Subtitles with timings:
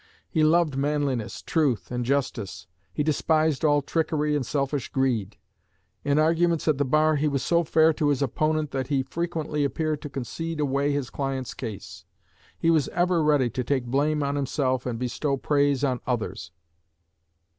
[0.27, 2.65] He loved manliness, truth, and justice.
[2.91, 5.37] He despised all trickery and selfish greed.
[6.03, 9.63] In arguments at the bar he was so fair to his opponent that he frequently
[9.63, 12.03] appeared to concede away his client's case.
[12.57, 16.49] He was ever ready to take blame on himself and bestow praise on others.